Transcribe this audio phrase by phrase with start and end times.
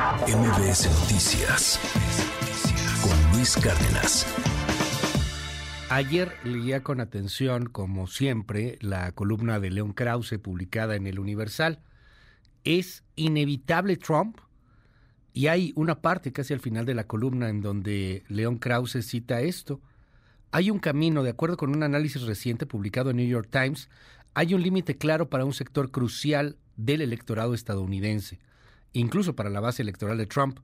[0.00, 1.78] MBS Noticias
[3.02, 4.26] con Luis Cárdenas.
[5.90, 11.80] Ayer leía con atención, como siempre, la columna de León Krause publicada en el Universal.
[12.64, 14.38] ¿Es inevitable Trump?
[15.34, 19.42] Y hay una parte casi al final de la columna en donde León Krause cita
[19.42, 19.82] esto.
[20.50, 23.90] Hay un camino, de acuerdo con un análisis reciente publicado en New York Times,
[24.32, 28.38] hay un límite claro para un sector crucial del electorado estadounidense
[28.92, 30.58] incluso para la base electoral de Trump.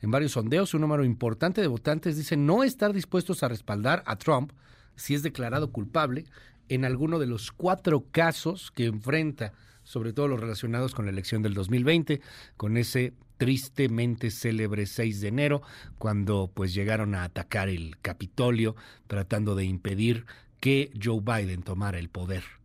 [0.00, 4.16] En varios sondeos, un número importante de votantes dicen no estar dispuestos a respaldar a
[4.16, 4.52] Trump
[4.96, 6.24] si es declarado culpable
[6.68, 9.52] en alguno de los cuatro casos que enfrenta,
[9.84, 12.20] sobre todo los relacionados con la elección del 2020,
[12.56, 15.62] con ese tristemente célebre 6 de enero,
[15.98, 18.76] cuando pues llegaron a atacar el Capitolio
[19.06, 20.26] tratando de impedir
[20.60, 22.61] que Joe Biden tomara el poder.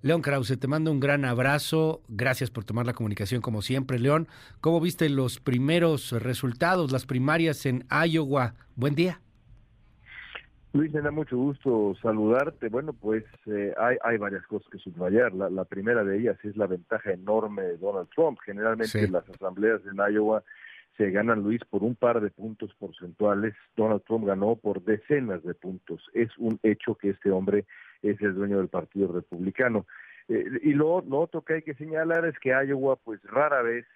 [0.00, 2.02] León Krause, te mando un gran abrazo.
[2.08, 4.28] Gracias por tomar la comunicación como siempre, León.
[4.60, 8.54] ¿Cómo viste los primeros resultados, las primarias en Iowa?
[8.76, 9.20] Buen día.
[10.72, 12.68] Luis, me da mucho gusto saludarte.
[12.68, 15.32] Bueno, pues eh, hay, hay varias cosas que subrayar.
[15.32, 18.38] La, primera de ellas es la ventaja enorme de Donald Trump.
[18.44, 20.44] Generalmente las asambleas en Iowa
[20.96, 23.54] se ganan, Luis, por un par de puntos porcentuales.
[23.76, 26.02] Donald Trump ganó por decenas de puntos.
[26.12, 27.64] Es un hecho que este hombre
[28.02, 29.86] es el dueño del Partido Republicano.
[30.28, 33.86] Eh, y lo, lo otro que hay que señalar es que Iowa, pues rara vez,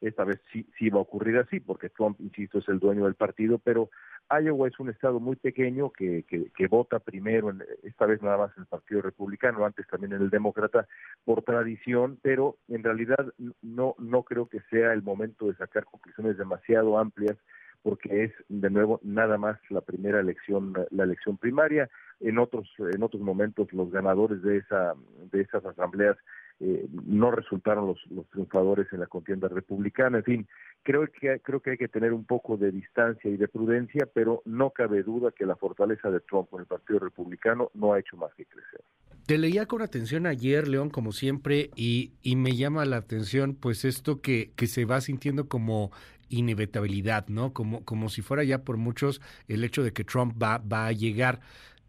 [0.00, 3.14] esta vez sí, sí va a ocurrir así, porque Trump, insisto, es el dueño del
[3.14, 3.90] partido, pero
[4.30, 8.38] Iowa es un estado muy pequeño que, que, que, vota primero, en, esta vez nada
[8.38, 10.86] más en el Partido Republicano, antes también en el Demócrata,
[11.24, 13.32] por tradición, pero en realidad
[13.62, 17.36] no, no creo que sea el momento de sacar conclusiones demasiado amplias
[17.84, 21.90] porque es de nuevo nada más la primera elección la elección primaria.
[22.18, 24.94] En otros en otros momentos los ganadores de esa
[25.30, 26.16] de esas asambleas
[26.60, 30.18] eh, no resultaron los, los triunfadores en la contienda republicana.
[30.18, 30.48] En fin
[30.82, 34.40] creo que creo que hay que tener un poco de distancia y de prudencia pero
[34.46, 38.16] no cabe duda que la fortaleza de Trump con el Partido Republicano no ha hecho
[38.16, 38.80] más que crecer.
[39.26, 43.86] Te leía con atención ayer, León, como siempre, y, y me llama la atención, pues
[43.86, 45.92] esto que, que se va sintiendo como
[46.38, 47.52] inevitabilidad, ¿no?
[47.52, 50.92] Como, como si fuera ya por muchos el hecho de que Trump va, va a
[50.92, 51.40] llegar.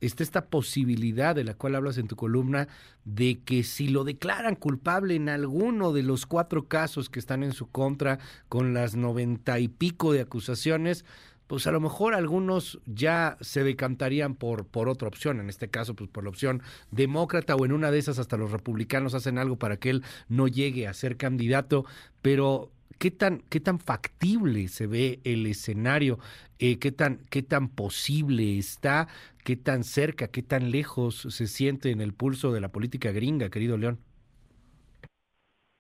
[0.02, 2.68] Está esta posibilidad de la cual hablas en tu columna
[3.06, 7.54] de que si lo declaran culpable en alguno de los cuatro casos que están en
[7.54, 8.20] su contra,
[8.50, 11.06] con las noventa y pico de acusaciones,
[11.48, 15.96] pues a lo mejor algunos ya se decantarían por, por otra opción, en este caso,
[15.96, 16.62] pues por la opción
[16.92, 20.48] demócrata o en una de esas hasta los republicanos hacen algo para que él no
[20.48, 21.86] llegue a ser candidato,
[22.22, 26.18] pero ¿Qué tan, qué tan factible se ve el escenario?
[26.60, 29.08] Eh, ¿qué, tan, ¿Qué tan posible está?
[29.44, 33.50] ¿Qué tan cerca, qué tan lejos se siente en el pulso de la política gringa,
[33.50, 34.00] querido León?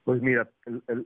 [0.04, 0.48] Pues mira,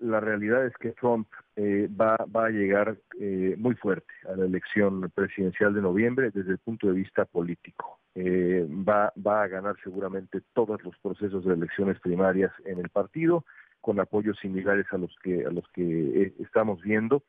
[0.02, 4.46] la realidad es que Trump eh, va, va a llegar eh, muy fuerte a la
[4.46, 8.00] elección presidencial de noviembre desde el punto de vista político.
[8.18, 13.46] va, va a ganar seguramente todos los procesos de elecciones primarias en el partido
[13.82, 15.84] con apoyos similares a los que a los que
[16.24, 17.24] eh, estamos viendo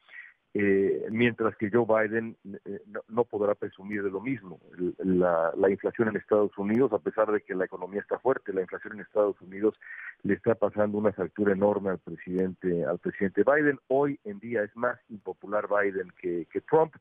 [0.53, 4.61] eh, mientras que Joe Biden eh, no, podrá presumir de lo mismo.
[4.99, 8.63] La, la, inflación en Estados Unidos, a pesar de que la economía está fuerte, la
[8.63, 9.79] inflación en Estados Unidos
[10.25, 13.79] le está pasando una factura enorme al presidente al presidente Biden.
[13.87, 16.95] Hoy en día es más impopular Biden que, Trump.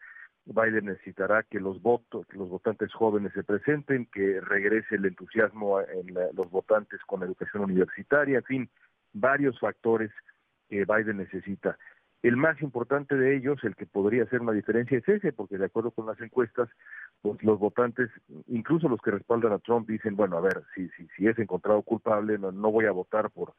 [0.45, 5.81] Biden necesitará que los votos, que los votantes jóvenes se presenten, que regrese el entusiasmo
[5.81, 8.69] en los votantes con educación universitaria, en fin,
[9.13, 10.11] varios factores
[10.69, 11.77] que Biden necesita.
[12.21, 15.65] El más importante de ellos, el que podría hacer una diferencia, es ese, porque de
[15.65, 16.69] acuerdo con las encuestas,
[17.21, 18.09] pues los votantes,
[18.47, 21.81] incluso los que respaldan a Trump, dicen, bueno, a ver, si, si, si es encontrado
[21.81, 23.53] culpable, no, no voy a votar por,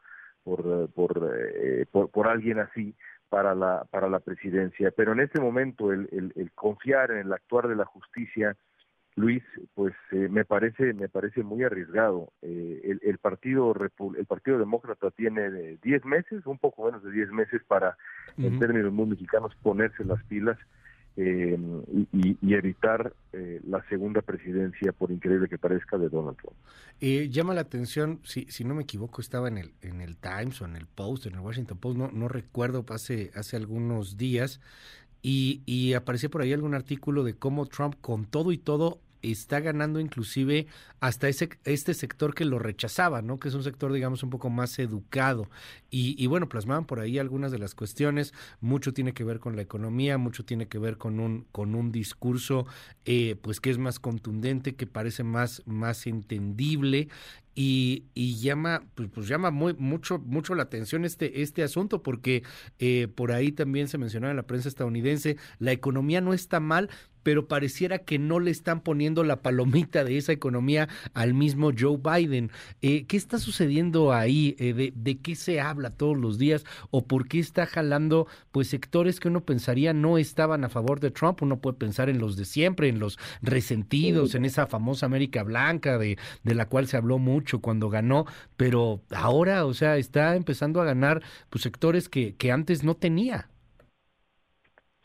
[0.45, 2.95] por, por, eh, por, por, alguien así
[3.31, 4.91] para la, para la presidencia.
[4.95, 8.57] Pero en este momento, el, el, el confiar en el actuar de la justicia,
[9.21, 9.43] Luis,
[9.75, 12.33] pues eh, me parece me parece muy arriesgado.
[12.43, 17.61] Eh, el, partido el partido demócrata tiene 10 meses, un poco menos de 10 meses
[17.69, 17.97] para,
[18.39, 20.59] en términos muy mexicanos, ponerse las pilas
[21.17, 21.59] eh,
[22.13, 23.13] y, evitar
[23.67, 26.57] la segunda presidencia, por increíble que parezca, de Donald Trump.
[27.31, 30.65] llama la atención, si, si no me equivoco, estaba en el en el Times o
[30.65, 34.61] en el Post, en el Washington Post, no no recuerdo, hace hace algunos días
[35.23, 39.61] y, y apareció por ahí algún artículo de cómo Trump con todo y todo está
[39.61, 40.67] ganando inclusive
[41.01, 43.39] hasta ese, este sector que lo rechazaba, ¿no?
[43.39, 45.49] Que es un sector, digamos, un poco más educado.
[45.91, 48.33] Y, bueno, plasmaban por ahí algunas de las cuestiones.
[48.61, 51.91] Mucho tiene que ver con la economía, mucho tiene que ver con un, con un
[51.91, 52.67] discurso,
[53.05, 57.09] eh, pues que es más contundente, que parece más, más entendible
[57.55, 62.43] y, y, llama pues, pues, llama muy mucho mucho la atención este este asunto porque
[62.79, 66.91] eh, por ahí también se mencionaba en la prensa estadounidense la economía no está mal
[67.23, 71.99] pero pareciera que no le están poniendo la palomita de esa economía al mismo Joe
[71.99, 72.51] Biden.
[72.83, 74.57] Eh, ¿Qué está sucediendo ahí?
[74.59, 76.65] Eh, de, de, qué se habla todos los días?
[76.91, 81.11] ¿O por qué está jalando pues sectores que uno pensaría no estaban a favor de
[81.11, 81.43] Trump?
[81.43, 85.99] Uno puede pensar en los de siempre, en los resentidos, en esa famosa América Blanca
[85.99, 88.27] de, de la cual se habló mucho cuando ganó,
[88.57, 93.49] pero ahora, o sea, está empezando a ganar pues sectores que, que antes no tenía.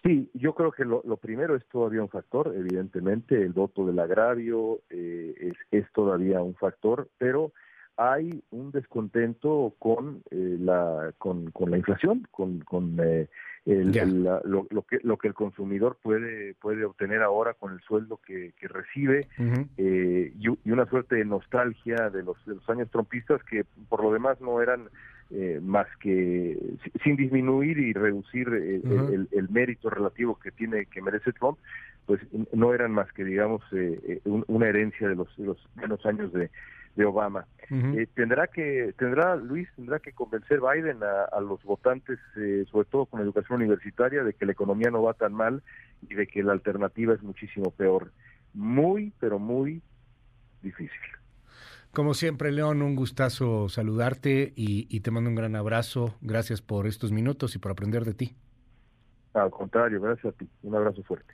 [0.06, 4.82] Sí, yo creo que lo, primero es todavía un factor, evidentemente, el voto del agravio
[4.92, 7.54] eh, es, es, todavía un factor, pero
[7.98, 13.28] hay un descontento con eh, la con, con, la inflación, con, con eh,
[13.66, 18.54] lo, lo, que lo que el consumidor puede puede obtener ahora con el sueldo que,
[18.60, 19.28] que recibe
[19.78, 24.14] y, y, una suerte de nostalgia de los, de los años trompistas que por lo
[24.14, 24.90] demás no eran
[25.32, 26.56] eh, más que
[27.04, 28.80] sin disminuir y reducir eh,
[29.32, 31.58] el, mérito relativo que tiene que merece Trump
[32.06, 32.22] pues
[32.54, 36.52] no eran más que digamos eh, una herencia de los, los buenos años de,
[36.96, 37.46] de Obama
[38.14, 42.20] tendrá que tendrá Luis tendrá que convencer Biden a, los votantes
[42.72, 45.64] sobre todo con educación universitaria de que la economía no va tan mal
[46.08, 48.12] y de que la alternativa es muchísimo peor
[48.54, 49.82] muy pero muy
[50.62, 51.02] difícil
[51.96, 56.14] como siempre, León, un gustazo saludarte y, te mando un gran abrazo.
[56.20, 58.36] Gracias por estos minutos y por aprender de ti.
[59.34, 60.46] Al contrario, gracias a ti.
[60.64, 61.34] Un abrazo fuerte.